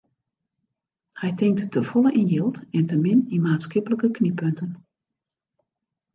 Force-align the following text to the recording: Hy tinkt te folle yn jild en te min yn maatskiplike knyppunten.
Hy 1.19 1.29
tinkt 1.41 1.61
te 1.75 1.79
folle 1.89 2.11
yn 2.21 2.31
jild 2.33 2.57
en 2.79 2.85
te 2.89 2.95
min 3.03 3.19
yn 3.35 3.43
maatskiplike 3.45 4.07
knyppunten. 4.17 4.71